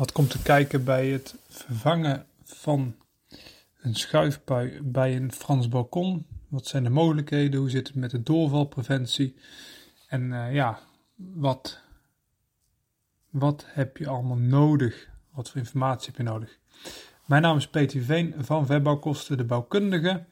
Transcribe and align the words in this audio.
Wat 0.00 0.12
komt 0.12 0.30
te 0.30 0.42
kijken 0.42 0.84
bij 0.84 1.08
het 1.08 1.34
vervangen 1.48 2.26
van 2.44 2.96
een 3.80 3.94
schuifbui 3.94 4.82
bij 4.82 5.16
een 5.16 5.32
Frans 5.32 5.68
balkon? 5.68 6.26
Wat 6.48 6.66
zijn 6.66 6.84
de 6.84 6.90
mogelijkheden? 6.90 7.60
Hoe 7.60 7.70
zit 7.70 7.86
het 7.86 7.96
met 7.96 8.10
de 8.10 8.22
doorvalpreventie? 8.22 9.36
En 10.06 10.22
uh, 10.22 10.54
ja, 10.54 10.78
wat, 11.14 11.80
wat 13.30 13.64
heb 13.66 13.96
je 13.96 14.08
allemaal 14.08 14.36
nodig? 14.36 15.08
Wat 15.30 15.50
voor 15.50 15.60
informatie 15.60 16.06
heb 16.06 16.16
je 16.16 16.32
nodig? 16.32 16.58
Mijn 17.24 17.42
naam 17.42 17.56
is 17.56 17.68
Peter 17.68 18.02
Veen 18.02 18.34
van 18.38 18.66
Webbouwkosten, 18.66 19.36
de 19.36 19.44
bouwkundige. 19.44 20.24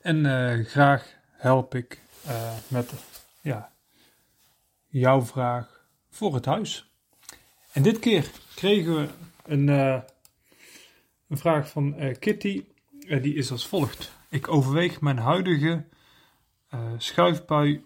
En 0.00 0.16
uh, 0.16 0.66
graag 0.66 1.14
help 1.30 1.74
ik 1.74 2.02
uh, 2.26 2.52
met 2.68 2.92
ja, 3.40 3.72
jouw 4.86 5.22
vraag 5.22 5.86
voor 6.10 6.34
het 6.34 6.44
huis. 6.44 6.91
En 7.72 7.82
dit 7.82 7.98
keer 7.98 8.30
kregen 8.54 8.94
we 8.94 9.08
een, 9.44 9.68
uh, 9.68 10.00
een 11.28 11.38
vraag 11.38 11.68
van 11.68 12.16
Kitty. 12.18 12.64
die 12.98 13.34
is 13.34 13.50
als 13.50 13.66
volgt. 13.66 14.12
Ik 14.28 14.48
overweeg 14.48 15.00
mijn 15.00 15.18
huidige 15.18 15.84
schuifpui 16.96 17.84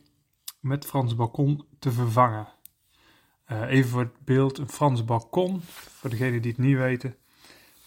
met 0.61 0.85
Frans 0.85 1.15
balkon 1.15 1.65
te 1.79 1.93
vervangen. 1.93 2.49
even 3.47 3.91
voor 3.91 4.01
het 4.01 4.25
beeld, 4.25 4.59
een 4.59 4.69
Frans 4.69 5.05
balkon, 5.05 5.63
voor 5.63 6.11
degenen 6.11 6.43
die 6.43 6.51
het 6.51 6.61
niet 6.61 6.77
weten 6.77 7.17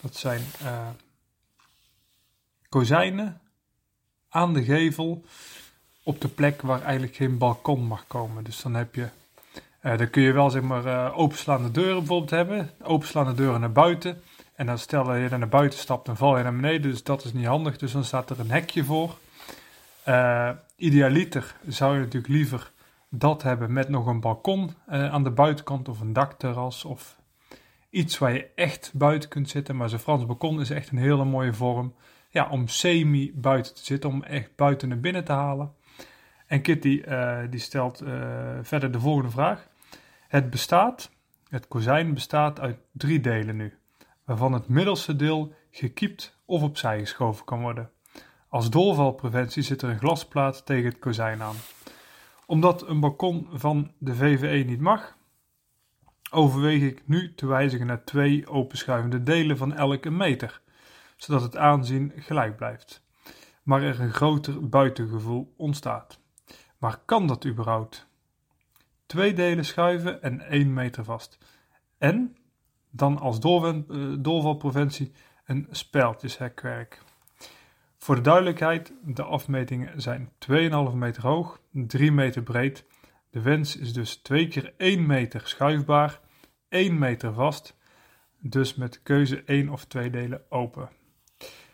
dat 0.01 0.15
zijn 0.15 0.41
kozijnen 2.69 3.41
aan 4.29 4.53
de 4.53 4.63
gevel 4.63 5.25
op 6.03 6.21
de 6.21 6.27
plek 6.27 6.61
waar 6.61 6.81
eigenlijk 6.81 7.15
geen 7.15 7.37
balkon 7.37 7.83
mag 7.83 8.07
komen. 8.07 8.43
Dus 8.43 8.61
dan 8.61 8.73
heb 8.73 8.95
je, 8.95 9.09
uh, 9.83 9.97
dan 9.97 10.09
kun 10.09 10.21
je 10.21 10.31
wel 10.31 10.49
zeg 10.49 10.61
maar 10.61 10.85
uh, 10.85 11.17
openslaande 11.17 11.71
deuren 11.71 11.97
bijvoorbeeld 11.97 12.29
hebben, 12.29 12.69
openslaande 12.81 13.33
deuren 13.33 13.59
naar 13.59 13.71
buiten. 13.71 14.21
En 14.55 14.65
dan 14.65 14.77
stel 14.77 15.15
je 15.15 15.29
dan 15.29 15.39
naar 15.39 15.49
buiten 15.49 15.79
stapt, 15.79 16.05
dan 16.05 16.17
val 16.17 16.37
je 16.37 16.43
naar 16.43 16.55
beneden. 16.55 16.81
Dus 16.81 17.03
dat 17.03 17.23
is 17.23 17.33
niet 17.33 17.45
handig. 17.45 17.77
Dus 17.77 17.91
dan 17.91 18.03
staat 18.03 18.29
er 18.29 18.39
een 18.39 18.51
hekje 18.51 18.83
voor. 18.83 19.17
idealiter 20.75 21.55
zou 21.67 21.93
je 21.93 21.99
natuurlijk 21.99 22.33
liever 22.33 22.71
dat 23.09 23.43
hebben 23.43 23.73
met 23.73 23.89
nog 23.89 24.05
een 24.05 24.19
balkon 24.19 24.73
aan 24.87 25.23
de 25.23 25.31
buitenkant 25.31 25.89
of 25.89 25.99
een 25.99 26.13
dakterras 26.13 26.85
of 26.85 27.17
iets 27.89 28.17
waar 28.17 28.33
je 28.33 28.47
echt 28.55 28.91
buiten 28.93 29.29
kunt 29.29 29.49
zitten. 29.49 29.75
Maar 29.75 29.89
zo'n 29.89 29.99
Frans 29.99 30.25
balkon 30.25 30.61
is 30.61 30.69
echt 30.69 30.91
een 30.91 30.97
hele 30.97 31.25
mooie 31.25 31.53
vorm. 31.53 31.93
Ja, 32.29 32.49
om 32.49 32.67
semi 32.67 33.31
buiten 33.35 33.75
te 33.75 33.83
zitten, 33.83 34.09
om 34.09 34.23
echt 34.23 34.55
buiten 34.55 34.89
naar 34.89 34.99
binnen 34.99 35.23
te 35.23 35.31
halen. 35.31 35.73
En 36.49 36.61
Kitty 36.61 37.03
uh, 37.07 37.39
die 37.49 37.59
stelt 37.59 38.01
uh, 38.01 38.09
verder 38.61 38.91
de 38.91 38.99
volgende 38.99 39.29
vraag. 39.29 39.67
Het 40.27 40.49
bestaat, 40.49 41.11
het 41.49 41.67
kozijn 41.67 42.13
bestaat 42.13 42.59
uit 42.59 42.77
drie 42.91 43.19
delen 43.19 43.55
nu. 43.55 43.77
Waarvan 44.23 44.53
het 44.53 44.67
middelste 44.67 45.15
deel 45.15 45.53
gekiept 45.71 46.39
of 46.45 46.61
opzij 46.61 46.99
geschoven 46.99 47.45
kan 47.45 47.61
worden. 47.61 47.91
Als 48.47 48.69
doorvalpreventie 48.69 49.63
zit 49.63 49.81
er 49.81 49.89
een 49.89 49.99
glasplaat 49.99 50.65
tegen 50.65 50.89
het 50.89 50.99
kozijn 50.99 51.41
aan. 51.41 51.55
Omdat 52.45 52.87
een 52.87 52.99
balkon 52.99 53.47
van 53.51 53.91
de 53.97 54.15
VVE 54.15 54.63
niet 54.69 54.81
mag, 54.81 55.17
overweeg 56.31 56.81
ik 56.81 57.01
nu 57.05 57.33
te 57.35 57.45
wijzigen 57.45 57.87
naar 57.87 58.03
twee 58.03 58.47
openschuivende 58.47 59.23
delen 59.23 59.57
van 59.57 59.75
elke 59.75 60.09
meter, 60.09 60.61
zodat 61.15 61.41
het 61.41 61.57
aanzien 61.57 62.11
gelijk 62.15 62.55
blijft, 62.55 63.03
maar 63.63 63.81
er 63.81 63.99
een 63.99 64.13
groter 64.13 64.69
buitengevoel 64.69 65.53
ontstaat. 65.57 66.19
Maar 66.79 66.99
kan 67.05 67.27
dat 67.27 67.45
überhaupt? 67.45 68.07
Twee 69.05 69.33
delen 69.33 69.65
schuiven 69.65 70.21
en 70.21 70.41
één 70.41 70.73
meter 70.73 71.03
vast. 71.03 71.37
En 71.97 72.37
dan 72.89 73.19
als 73.19 73.39
eh, 73.39 73.81
doorvalpreventie 74.19 75.11
een 75.45 75.67
spijltjeshekwerk. 75.71 77.01
Voor 77.97 78.15
de 78.15 78.21
duidelijkheid, 78.21 78.93
de 79.03 79.23
afmetingen 79.23 80.01
zijn 80.01 80.29
2,5 80.49 80.93
meter 80.93 81.21
hoog, 81.21 81.61
3 81.71 82.11
meter 82.11 82.43
breed 82.43 82.85
de 83.29 83.41
wens 83.41 83.77
is 83.77 83.93
dus 83.93 84.15
2 84.15 84.47
keer 84.47 84.73
1 84.77 85.05
meter 85.05 85.41
schuifbaar, 85.43 86.19
1 86.69 86.99
meter 86.99 87.33
vast, 87.33 87.77
dus 88.39 88.75
met 88.75 89.03
keuze 89.03 89.43
1 89.43 89.69
of 89.69 89.85
2 89.85 90.09
delen 90.09 90.41
open. 90.49 90.89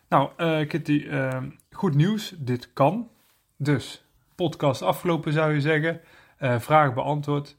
Nou, 0.09 0.29
uh, 0.37 0.67
Kitty, 0.67 0.91
uh, 0.91 1.43
goed 1.71 1.95
nieuws, 1.95 2.35
dit 2.37 2.73
kan. 2.73 3.09
Dus, 3.57 4.04
podcast 4.35 4.81
afgelopen 4.81 5.33
zou 5.33 5.53
je 5.53 5.61
zeggen, 5.61 6.01
uh, 6.39 6.59
vraag 6.59 6.93
beantwoord. 6.93 7.55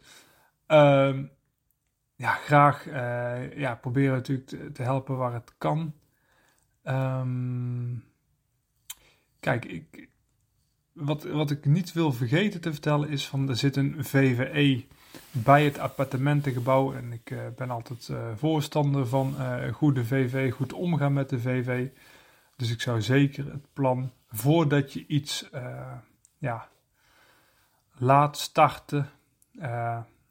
Ehm, 0.66 1.24
ja, 2.14 2.30
graag 2.30 2.84
ja, 3.56 3.74
proberen 3.74 4.14
natuurlijk 4.14 4.74
te, 4.74 4.82
helpen 4.82 5.16
waar 5.16 5.32
het 5.32 5.54
kan. 5.58 5.94
Um, 6.84 8.04
kijk, 9.40 9.64
ik, 9.64 10.08
wat, 10.92 11.24
wat 11.24 11.50
ik 11.50 11.64
niet 11.64 11.92
wil 11.92 12.12
vergeten 12.12 12.60
te 12.60 12.72
vertellen 12.72 13.08
is 13.08 13.28
van 13.28 13.48
er 13.48 13.56
zit 13.56 13.76
een 13.76 14.04
VVE 14.04 14.84
bij 15.30 15.64
het 15.64 15.78
appartementengebouw. 15.78 16.92
En 16.94 17.12
ik 17.12 17.30
uh, 17.30 17.38
ben 17.56 17.70
altijd 17.70 18.10
voorstander 18.36 19.06
van 19.06 19.34
goede 19.72 20.04
VV, 20.04 20.52
goed 20.52 20.72
omgaan 20.72 21.12
met 21.12 21.28
de 21.28 21.40
VV. 21.40 21.88
Dus 22.56 22.70
ik 22.70 22.80
zou 22.80 23.02
zeker 23.02 23.44
het 23.44 23.72
plan, 23.72 24.12
voordat 24.30 24.92
je 24.92 25.06
iets 25.06 25.50
ja, 26.46 26.68
laat 27.94 28.38
starten, 28.38 29.10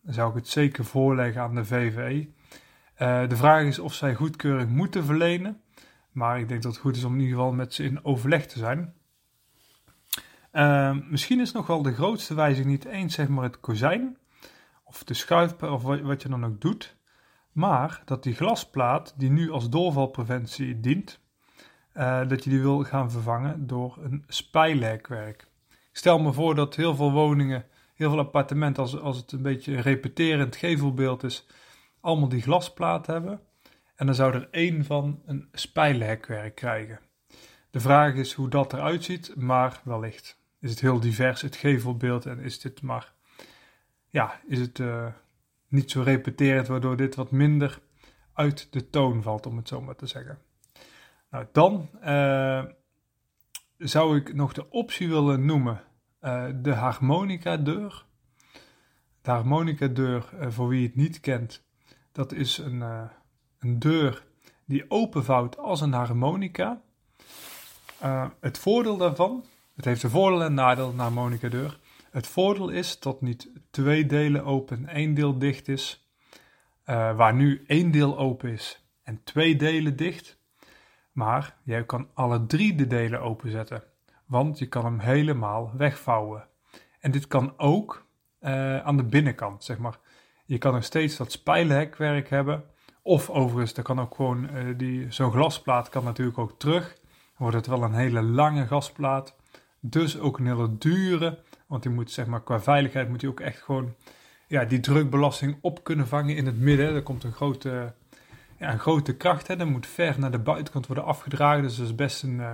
zou 0.06 0.30
ik 0.30 0.36
het 0.36 0.48
zeker 0.48 0.86
voorleggen 0.86 1.42
aan 1.42 1.56
de 1.56 1.66
VVE. 1.66 2.30
de 3.28 3.36
vraag 3.36 3.64
is 3.64 3.80
of 3.80 3.94
zij 3.94 4.16
goedkeuring 4.16 4.70
moeten 4.70 5.06
verlenen. 5.06 5.62
Maar 6.12 6.40
ik 6.40 6.48
denk 6.48 6.62
dat 6.62 6.72
het 6.72 6.82
goed 6.82 6.96
is 6.96 7.04
om 7.04 7.14
in 7.14 7.20
ieder 7.20 7.36
geval 7.36 7.54
met 7.54 7.74
ze 7.74 7.84
in 7.84 8.06
overleg 8.06 8.46
te 8.48 8.60
zijn. 8.60 8.94
Uh, 10.56 10.98
misschien 11.10 11.40
is 11.40 11.52
nog 11.52 11.68
wel 11.68 11.82
de 11.82 11.94
grootste 11.94 12.34
wijziging 12.34 12.72
niet 12.72 12.86
eens 12.86 13.14
zeg 13.16 13.28
maar 13.28 13.44
het 13.44 13.60
kozijn 13.60 14.18
of 14.84 15.04
de 15.04 15.14
schuifpijl 15.14 15.74
of 15.74 15.84
wat 15.84 16.22
je 16.22 16.30
dan 16.30 16.46
ook 16.46 16.62
doet, 16.62 16.96
maar 17.52 18.02
dat 18.06 18.24
die 18.24 18.36
glasplaat 18.36 19.14
die 19.18 19.30
nu 19.30 19.52
als 19.52 19.70
doorvalpreventie 19.70 20.80
dient, 20.80 21.20
uh, 21.94 22.28
dat 22.28 22.44
je 22.44 22.50
die 22.50 22.62
wil 22.62 22.84
gaan 22.84 23.12
vervangen 23.12 23.68
door 23.68 23.98
een 24.04 24.24
spijlhekwerk. 24.28 25.48
Stel 25.98 26.20
me 26.20 26.34
voor 26.34 26.56
dat 26.56 26.76
heel 26.76 26.96
veel 26.96 27.12
woningen, 27.12 27.66
heel 27.94 28.10
veel 28.10 28.20
appartementen, 28.20 28.84
als, 28.84 29.00
als 29.00 29.18
het 29.18 29.32
een 29.32 29.42
beetje 29.42 29.82
repeterend 29.82 30.56
gevelbeeld 30.56 31.24
is, 31.24 31.48
allemaal 32.00 32.30
die 32.30 32.42
glasplaat 32.42 33.08
hebben. 33.08 33.42
En 33.96 34.06
dan 34.06 34.16
zou 34.16 34.34
er 34.34 34.48
één 34.52 34.86
van 34.86 35.22
een 35.26 35.48
spijlhekwerk 35.52 36.56
krijgen. 36.56 37.00
De 37.70 37.80
vraag 37.80 38.14
is 38.14 38.34
hoe 38.34 38.50
dat 38.50 38.74
eruit 38.74 39.04
ziet, 39.04 39.36
maar 39.36 39.82
wellicht 39.84 40.40
is 40.60 40.70
het 40.70 40.80
heel 40.80 41.00
divers, 41.00 41.42
het 41.42 41.56
gevelbeeld, 41.56 42.26
en 42.26 42.40
is 42.40 42.60
dit 42.60 42.82
maar, 42.82 43.14
ja, 44.10 44.42
is 44.48 44.60
het 44.60 44.80
uh, 44.80 45.08
niet 45.68 45.92
zo 45.92 46.02
repeterend, 46.02 46.68
waardoor 46.68 46.98
dit 46.98 47.16
wat 47.16 47.32
minder 47.32 47.80
uit 48.34 48.68
de 48.72 48.90
toon 48.90 49.22
valt, 49.22 49.46
om 49.46 49.58
het 49.58 49.68
zo 49.68 49.82
maar 49.82 49.96
te 49.96 50.08
zeggen. 50.08 50.40
Nou, 51.30 51.46
dan 51.52 51.90
uh, 52.04 52.64
zou 53.88 54.18
ik 54.18 54.34
nog 54.34 54.54
de 54.54 54.70
optie 54.70 55.10
willen 55.10 55.46
noemen 55.46 55.84
uh, 56.22 56.46
de 56.56 56.74
harmonica-deur. 56.74 58.06
De 59.22 59.32
harmonica-deur, 59.32 60.30
voor 60.48 60.68
wie 60.68 60.88
het 60.88 60.96
niet 60.96 61.20
kent, 61.20 61.66
dat 62.12 62.32
is 62.32 62.58
een, 62.58 62.82
een 63.60 63.80
deur 63.80 64.26
die 64.66 64.86
openvouwt 64.88 65.58
als 65.58 65.82
een 65.82 65.94
harmonica. 65.94 66.82
het 68.40 68.58
voordeel 68.58 68.98
daarvan 68.98 69.44
het 69.76 69.86
heeft 69.86 70.04
een 70.04 70.10
voordeel 70.10 70.44
en 70.44 70.54
nadeel 70.54 70.94
naar 70.94 71.12
Monica 71.12 71.50
Deur. 71.50 71.80
Het 72.12 72.28
voordeel 72.28 72.70
is 72.70 73.00
dat 73.00 73.22
niet 73.22 73.50
twee 73.70 74.06
delen 74.06 74.44
open 74.44 74.78
en 74.78 74.88
één 74.88 75.14
deel 75.14 75.38
dicht 75.38 75.68
is, 75.68 76.10
waar 76.86 77.34
nu 77.34 77.64
één 77.68 77.92
deel 77.92 78.18
open 78.18 78.52
is 78.52 78.86
en 79.04 79.24
twee 79.24 79.56
delen 79.56 79.96
dicht. 79.96 80.38
Maar 81.16 81.56
jij 81.64 81.86
kan 81.86 82.08
alle 82.14 82.46
drie 82.46 82.76
de 82.76 82.88
delen 82.88 83.22
openzetten, 83.22 83.84
want 84.26 84.60
je 84.60 84.68
kan 84.68 84.86
hem 84.86 85.00
helemaal 85.00 85.72
wegvouwen. 85.78 86.48
En 87.00 87.12
dit 87.12 87.28
kan 87.28 87.54
ook 87.58 88.06
uh, 88.42 88.80
aan 88.80 88.98
de 88.98 89.04
binnenkant, 89.04 89.64
zeg 89.64 89.78
maar. 89.78 90.00
Je 90.46 90.58
kan 90.58 90.74
nog 90.74 90.84
steeds 90.84 91.18
dat 91.18 91.32
spijlenhekwerk 91.32 92.30
hebben. 92.30 92.64
Of 93.02 93.30
overigens, 93.30 93.74
er 93.74 93.84
kan 93.84 94.00
ook 94.00 94.16
gewoon, 94.16 94.50
eh, 94.50 94.64
die, 94.78 95.12
zo'n 95.12 95.32
glasplaat 95.32 95.90
kan 95.90 96.04
natuurlijk 96.04 96.38
ook 96.38 96.60
terug. 96.60 96.94
Dan 97.12 97.22
wordt 97.38 97.56
het 97.56 97.68
wel 97.68 97.84
een 97.84 97.94
hele 97.94 98.22
lange 98.22 98.68
gasplaat. 98.68 99.36
Dus 99.80 100.20
ook 100.20 100.38
een 100.38 100.48
hele 100.48 100.78
dure. 100.78 101.40
Want 101.68 101.84
die 101.84 101.92
moet, 101.92 102.12
zeg 102.12 102.26
maar, 102.26 102.44
qua 102.44 102.60
veiligheid 102.60 103.10
moet 103.10 103.20
die 103.20 103.30
ook 103.30 103.40
echt 103.40 103.62
gewoon 103.62 103.96
ja, 104.48 104.66
die 104.66 104.80
drukbelasting 104.80 105.58
op 105.62 105.84
kunnen 105.84 106.08
vangen 106.08 106.36
in 106.36 106.46
het 106.46 106.60
midden. 106.60 106.96
Er 106.96 107.04
komt 107.04 107.24
een 107.24 107.34
grote, 107.34 107.94
een 108.58 108.80
grote 108.80 109.16
kracht. 109.16 109.48
Hè. 109.48 109.56
Dat 109.56 109.68
moet 109.68 109.88
ver 109.88 110.20
naar 110.20 110.32
de 110.32 110.40
buitenkant 110.40 110.88
worden 110.88 111.06
afgedragen. 111.06 111.62
Dus 111.62 111.78
dat 111.78 111.86
is 111.86 111.96
best 111.96 112.24
een, 112.24 112.40
uh, 112.40 112.52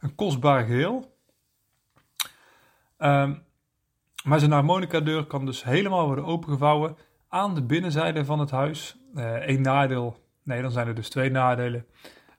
een 0.00 0.14
kostbaar 0.14 0.64
geheel. 0.64 1.18
Um, 2.98 3.42
maar 4.24 4.38
zijn 4.38 4.50
harmonica-deur 4.50 5.24
kan 5.24 5.46
dus 5.46 5.64
helemaal 5.64 6.06
worden 6.06 6.24
opengevouwen 6.24 6.96
aan 7.28 7.54
de 7.54 7.62
binnenzijde 7.62 8.24
van 8.24 8.38
het 8.38 8.50
huis. 8.50 8.96
Eén 9.14 9.58
uh, 9.58 9.64
nadeel, 9.64 10.16
nee, 10.42 10.62
dan 10.62 10.70
zijn 10.70 10.86
er 10.86 10.94
dus 10.94 11.08
twee 11.08 11.30
nadelen. 11.30 11.86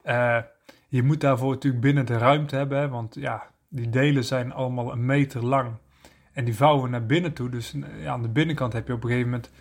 Uh, 0.05 0.37
je 0.87 1.03
moet 1.03 1.21
daarvoor 1.21 1.53
natuurlijk 1.53 1.83
binnen 1.83 2.05
de 2.05 2.17
ruimte 2.17 2.55
hebben, 2.55 2.89
want 2.89 3.15
ja, 3.15 3.51
die 3.67 3.89
delen 3.89 4.23
zijn 4.23 4.53
allemaal 4.53 4.91
een 4.91 5.05
meter 5.05 5.45
lang. 5.45 5.75
En 6.33 6.45
die 6.45 6.55
vouwen 6.55 6.91
naar 6.91 7.05
binnen 7.05 7.33
toe. 7.33 7.49
Dus 7.49 7.75
ja, 7.97 8.11
aan 8.11 8.21
de 8.21 8.29
binnenkant 8.29 8.73
heb 8.73 8.87
je 8.87 8.93
op 8.93 9.03
een 9.03 9.09
gegeven 9.09 9.29
moment 9.29 9.51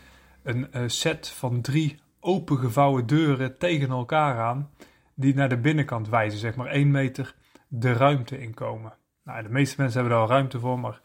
een 0.42 0.90
set 0.90 1.28
van 1.28 1.60
drie 1.60 2.00
opengevouwen 2.20 3.06
deuren 3.06 3.58
tegen 3.58 3.90
elkaar 3.90 4.40
aan. 4.40 4.70
Die 5.14 5.34
naar 5.34 5.48
de 5.48 5.58
binnenkant 5.58 6.08
wijzen, 6.08 6.38
zeg 6.38 6.56
maar 6.56 6.66
één 6.66 6.90
meter 6.90 7.34
de 7.68 7.92
ruimte 7.92 8.40
inkomen. 8.40 8.92
Nou, 9.24 9.42
de 9.42 9.48
meeste 9.48 9.80
mensen 9.80 10.00
hebben 10.00 10.18
daar 10.18 10.26
al 10.26 10.34
ruimte 10.34 10.60
voor, 10.60 10.78
maar 10.78 11.00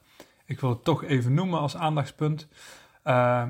ik 0.45 0.59
wil 0.59 0.69
het 0.69 0.83
toch 0.83 1.03
even 1.03 1.33
noemen 1.33 1.59
als 1.59 1.75
aandachtspunt. 1.75 2.47
Uh, 3.03 3.47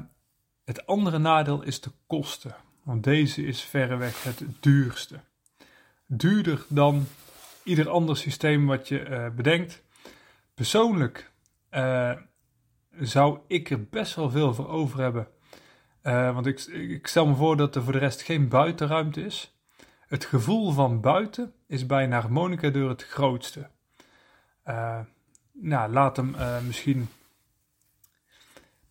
het 0.66 0.86
andere 0.86 1.18
nadeel 1.18 1.62
is 1.62 1.82
de 1.82 1.92
kosten. 2.08 2.56
Want 2.84 3.04
deze 3.04 3.46
is 3.46 3.62
verreweg 3.64 4.24
het 4.24 4.44
duurste. 4.60 5.20
Duurder 6.06 6.66
dan 6.68 7.08
ieder 7.64 7.90
ander 7.90 8.18
systeem 8.18 8.66
wat 8.66 8.88
je 8.88 9.10
uh, 9.10 9.30
bedenkt. 9.30 9.84
Persoonlijk 10.54 11.32
uh, 11.72 12.12
zou 13.00 13.40
ik 13.48 13.70
er 13.70 13.84
best 13.84 14.16
wel 14.16 14.30
veel 14.30 14.54
voor 14.54 14.68
over 14.68 15.00
hebben. 15.00 15.28
Want 16.12 16.46
ik, 16.46 16.60
ik 16.66 17.08
stel 17.08 17.28
me 17.28 17.36
voor 17.36 17.58
dat 17.58 17.76
er 17.76 17.84
voor 17.84 17.94
de 17.94 18.00
rest 18.00 18.22
geen 18.22 18.48
buitenruimte 18.48 19.22
is. 19.22 19.56
Het 20.08 20.26
gevoel 20.26 20.72
van 20.72 21.02
buiten 21.02 21.54
is 21.68 21.86
bij 21.86 22.04
een 22.04 22.12
harmonica 22.12 22.70
deur 22.70 22.90
het 22.90 23.04
grootste. 23.04 23.70
Uh, 24.68 25.00
nou, 25.52 25.92
laat 25.92 26.18
hem 26.18 26.36
uh, 26.36 26.62
misschien 26.62 27.10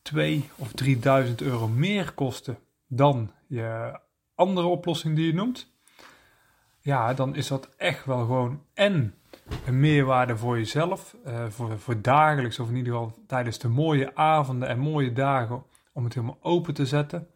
2 0.03 0.51
of 0.57 0.73
3000 0.73 1.41
euro 1.43 1.69
meer 1.69 2.13
kosten 2.13 2.59
dan 2.87 3.31
je 3.47 3.99
andere 4.35 4.67
oplossing 4.67 5.17
die 5.17 5.27
je 5.27 5.35
noemt. 5.35 5.73
Ja, 6.81 7.15
dan 7.15 7.35
is 7.35 7.47
dat 7.47 7.69
echt 7.77 8.05
wel 8.05 8.19
gewoon 8.19 8.63
en 8.75 9.15
een 9.67 9.81
meerwaarde 9.81 10.37
voor 10.37 10.59
jezelf, 10.59 11.17
voor, 11.49 11.79
voor 11.79 12.01
dagelijks 12.01 12.59
of 12.59 12.69
in 12.69 12.77
ieder 12.77 12.93
geval 12.93 13.15
tijdens 13.27 13.59
de 13.59 13.69
mooie 13.69 14.17
avonden 14.17 14.69
en 14.69 14.79
mooie 14.79 15.13
dagen 15.13 15.65
om 15.95 16.05
het 16.05 16.15
helemaal 16.15 16.39
open 16.43 16.75
te 16.75 16.87
zetten. 16.87 17.29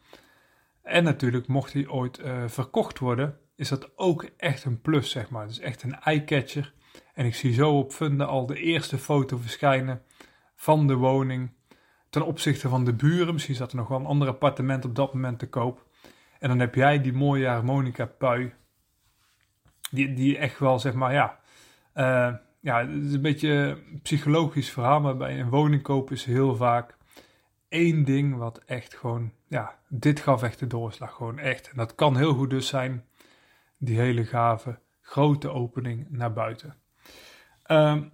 En 0.82 1.04
natuurlijk, 1.04 1.46
mocht 1.46 1.72
hij 1.72 1.88
ooit 1.88 2.18
uh, 2.18 2.42
verkocht 2.46 2.98
worden, 2.98 3.38
is 3.56 3.68
dat 3.68 3.98
ook 3.98 4.30
echt 4.36 4.64
een 4.64 4.80
plus, 4.80 5.10
zeg 5.10 5.30
maar. 5.30 5.42
Het 5.42 5.50
is 5.50 5.60
echt 5.60 5.82
een 5.82 6.00
eyecatcher 6.00 6.74
en 7.14 7.26
ik 7.26 7.34
zie 7.34 7.52
zo 7.52 7.78
op 7.78 7.92
Funda 7.92 8.24
al 8.24 8.46
de 8.46 8.60
eerste 8.60 8.98
foto 8.98 9.36
verschijnen 9.36 10.02
van 10.54 10.86
de 10.86 10.94
woning 10.94 11.50
ten 12.10 12.26
opzichte 12.26 12.68
van 12.68 12.84
de 12.84 12.94
buren. 12.94 13.32
Misschien 13.32 13.54
zat 13.54 13.70
er 13.70 13.76
nog 13.76 13.88
wel 13.88 13.98
een 13.98 14.06
ander 14.06 14.28
appartement 14.28 14.84
op 14.84 14.94
dat 14.94 15.14
moment 15.14 15.38
te 15.38 15.48
koop. 15.48 15.86
En 16.38 16.48
dan 16.48 16.58
heb 16.58 16.74
jij 16.74 17.00
die 17.00 17.12
mooie 17.12 17.46
harmonica 17.46 18.06
pui. 18.06 18.52
Die, 19.90 20.12
die 20.14 20.38
echt 20.38 20.58
wel, 20.58 20.78
zeg 20.78 20.94
maar, 20.94 21.12
ja. 21.12 21.38
Uh, 21.94 22.34
ja, 22.60 22.86
het 22.86 23.04
is 23.04 23.12
een 23.12 23.22
beetje 23.22 23.48
een 23.48 24.00
psychologisch 24.02 24.70
verhaal. 24.70 25.00
Maar 25.00 25.16
bij 25.16 25.40
een 25.40 25.50
woning 25.50 25.82
kopen 25.82 26.14
is 26.14 26.24
heel 26.24 26.56
vaak 26.56 26.97
één 27.68 28.04
ding 28.04 28.36
wat 28.36 28.58
echt 28.58 28.94
gewoon. 28.94 29.32
Ja, 29.46 29.78
dit 29.88 30.20
gaf 30.20 30.42
echt 30.42 30.58
de 30.58 30.66
doorslag. 30.66 31.14
Gewoon 31.14 31.38
echt. 31.38 31.70
En 31.70 31.76
dat 31.76 31.94
kan 31.94 32.16
heel 32.16 32.34
goed 32.34 32.50
dus 32.50 32.68
zijn. 32.68 33.04
Die 33.78 33.98
hele 33.98 34.24
gave 34.24 34.78
grote 35.00 35.50
opening 35.50 36.10
naar 36.10 36.32
buiten. 36.32 36.76
Um, 37.66 38.12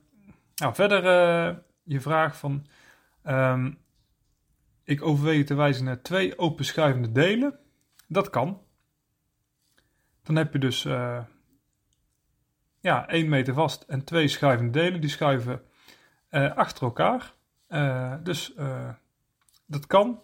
nou, 0.55 0.75
verder 0.75 1.05
uh, 1.05 1.57
je 1.83 2.01
vraag 2.01 2.37
van. 2.37 2.67
Um, 3.27 3.79
ik 4.85 5.03
overweeg 5.03 5.45
te 5.45 5.55
wijzen 5.55 5.85
naar 5.85 6.03
twee 6.03 6.39
openschuivende 6.39 7.13
delen. 7.13 7.59
Dat 8.09 8.31
kan. 8.31 8.63
Dan 10.23 10.37
heb 10.37 10.53
je 10.53 10.59
dus 10.59 10.85
uh, 10.85 11.25
ja, 12.81 13.09
1 13.09 13.29
meter 13.29 13.55
vast 13.55 13.83
en 13.83 14.05
twee 14.05 14.29
schuivende 14.29 14.73
delen. 14.73 15.01
Die 15.01 15.11
schuiven 15.11 15.63
uh, 16.31 16.57
achter 16.57 16.83
elkaar. 16.83 17.33
dus 18.23 18.55
dat 19.75 19.87
kan. 19.87 20.21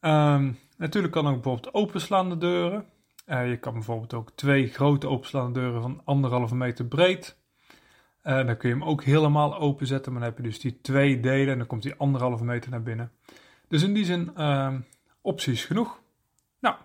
Um, 0.00 0.58
natuurlijk 0.76 1.12
kan 1.12 1.26
ook 1.26 1.34
bijvoorbeeld 1.34 1.74
openslaande 1.74 2.38
deuren. 2.38 2.86
je 3.26 3.58
kan 3.60 3.72
bijvoorbeeld 3.72 4.14
ook 4.14 4.30
twee 4.34 4.68
grote 4.68 5.08
openslaande 5.08 5.60
deuren 5.60 5.82
van 5.82 6.00
anderhalve 6.04 6.54
meter 6.54 6.84
breed 6.84 7.36
uh, 8.26 8.46
dan 8.46 8.56
kun 8.56 8.68
je 8.68 8.74
hem 8.74 8.84
ook 8.84 9.04
helemaal 9.04 9.58
openzetten. 9.58 10.12
Maar 10.12 10.20
dan 10.20 10.30
heb 10.30 10.38
je 10.38 10.48
dus 10.48 10.60
die 10.60 10.80
twee 10.80 11.20
delen 11.20 11.52
en 11.52 11.58
dan 11.58 11.66
komt 11.66 11.82
die 11.82 11.94
anderhalve 11.94 12.44
meter 12.44 12.70
naar 12.70 12.82
binnen. 12.82 13.12
Dus 13.68 13.82
in 13.82 13.94
die 13.94 14.04
zin 14.04 14.30
uh, 14.36 14.74
opties 15.20 15.64
genoeg. 15.64 16.00
Nou, 16.60 16.76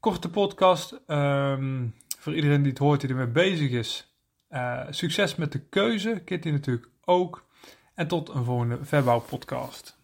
korte 0.00 0.30
podcast. 0.30 1.00
Um, 1.06 1.94
voor 2.18 2.34
iedereen 2.34 2.62
die 2.62 2.70
het 2.70 2.78
hoort 2.78 3.00
die 3.00 3.10
ermee 3.10 3.26
bezig 3.26 3.70
is. 3.70 4.14
Uh, 4.50 4.80
succes 4.90 5.34
met 5.34 5.52
de 5.52 5.60
keuze. 5.60 6.22
Kitty 6.24 6.50
natuurlijk 6.50 6.88
ook. 7.04 7.46
En 7.94 8.08
tot 8.08 8.28
een 8.28 8.44
volgende 8.44 8.78
verbouwpodcast. 8.84 10.03